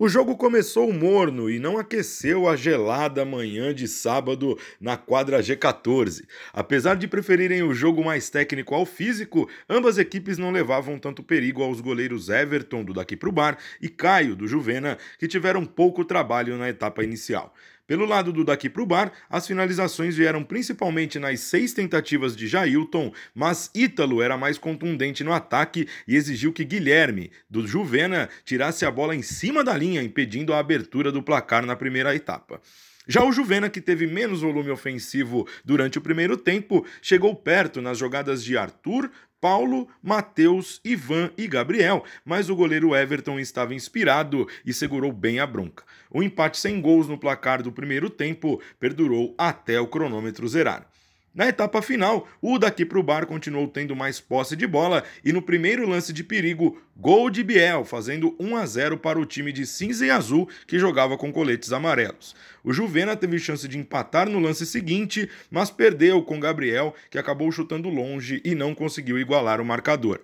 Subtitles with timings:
[0.00, 6.24] O jogo começou morno e não aqueceu a gelada manhã de sábado na quadra G14.
[6.52, 11.64] Apesar de preferirem o jogo mais técnico ao físico, ambas equipes não levavam tanto perigo
[11.64, 16.56] aos goleiros Everton do Daqui Pro Bar e Caio do Juvena, que tiveram pouco trabalho
[16.56, 17.52] na etapa inicial.
[17.88, 22.46] Pelo lado do daqui para o bar, as finalizações vieram principalmente nas seis tentativas de
[22.46, 28.84] Jailton, mas Ítalo era mais contundente no ataque e exigiu que Guilherme, do Juvena, tirasse
[28.84, 32.60] a bola em cima da linha, impedindo a abertura do placar na primeira etapa.
[33.10, 37.96] Já o Juvena, que teve menos volume ofensivo durante o primeiro tempo, chegou perto nas
[37.96, 44.74] jogadas de Arthur, Paulo, Matheus, Ivan e Gabriel, mas o goleiro Everton estava inspirado e
[44.74, 45.84] segurou bem a bronca.
[46.10, 50.86] O empate sem gols no placar do primeiro tempo perdurou até o cronômetro zerar.
[51.38, 55.32] Na etapa final, o daqui para o bar continuou tendo mais posse de bola e
[55.32, 59.52] no primeiro lance de perigo, gol de Biel, fazendo 1 a 0 para o time
[59.52, 62.34] de cinza e azul que jogava com coletes amarelos.
[62.64, 67.52] O Juvena teve chance de empatar no lance seguinte, mas perdeu com Gabriel, que acabou
[67.52, 70.18] chutando longe e não conseguiu igualar o marcador.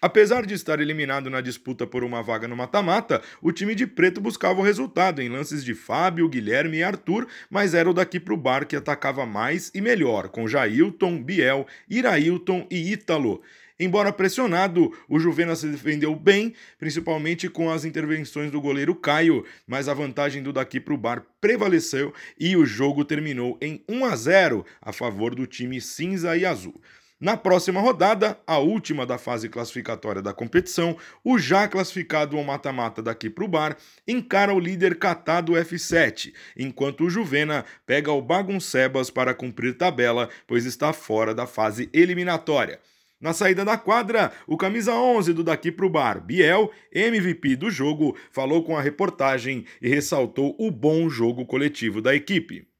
[0.00, 4.20] Apesar de estar eliminado na disputa por uma vaga no mata-mata, o time de preto
[4.20, 8.34] buscava o resultado em lances de Fábio, Guilherme e Arthur, mas era o daqui para
[8.34, 13.40] o bar que atacava mais e melhor, com Jailton, Biel, Irailton e Ítalo.
[13.78, 19.88] Embora pressionado, o Juvena se defendeu bem, principalmente com as intervenções do goleiro Caio, mas
[19.88, 24.16] a vantagem do daqui para o bar prevaleceu e o jogo terminou em 1 a
[24.16, 26.80] 0 a favor do time cinza e azul.
[27.18, 33.02] Na próxima rodada, a última da fase classificatória da competição, o já classificado ao mata-mata
[33.02, 39.08] daqui para o bar encara o líder catado F7, enquanto o Juvena pega o Baguncebas
[39.08, 42.78] para cumprir tabela, pois está fora da fase eliminatória.
[43.18, 48.14] Na saída da quadra, o camisa 11 do Daqui Pro Bar, Biel, MVP do jogo,
[48.30, 52.68] falou com a reportagem e ressaltou o bom jogo coletivo da equipe.